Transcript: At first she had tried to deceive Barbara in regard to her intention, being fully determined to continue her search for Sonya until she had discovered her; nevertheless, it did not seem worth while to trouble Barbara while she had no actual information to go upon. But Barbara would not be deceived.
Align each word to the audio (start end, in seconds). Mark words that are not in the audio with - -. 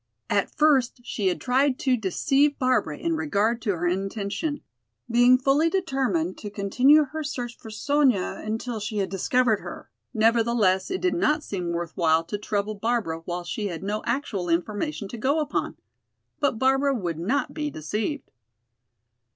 At 0.31 0.49
first 0.49 1.01
she 1.03 1.27
had 1.27 1.39
tried 1.39 1.77
to 1.81 1.95
deceive 1.95 2.57
Barbara 2.57 2.97
in 2.97 3.13
regard 3.15 3.61
to 3.61 3.73
her 3.77 3.85
intention, 3.87 4.61
being 5.11 5.37
fully 5.37 5.69
determined 5.69 6.39
to 6.39 6.49
continue 6.49 7.03
her 7.05 7.23
search 7.23 7.55
for 7.55 7.69
Sonya 7.69 8.41
until 8.43 8.79
she 8.79 8.97
had 8.97 9.11
discovered 9.11 9.59
her; 9.59 9.91
nevertheless, 10.11 10.89
it 10.89 11.01
did 11.01 11.13
not 11.13 11.43
seem 11.43 11.71
worth 11.71 11.95
while 11.95 12.23
to 12.23 12.39
trouble 12.39 12.73
Barbara 12.73 13.19
while 13.25 13.43
she 13.43 13.67
had 13.67 13.83
no 13.83 14.01
actual 14.07 14.49
information 14.49 15.07
to 15.09 15.19
go 15.19 15.39
upon. 15.39 15.77
But 16.39 16.57
Barbara 16.57 16.95
would 16.95 17.19
not 17.19 17.53
be 17.53 17.69
deceived. 17.69 18.31